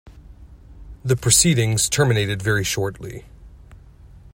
The 1.05 1.15
proceedings 1.15 1.87
terminated 1.87 2.41
very 2.41 2.63
shortly. 2.63 3.23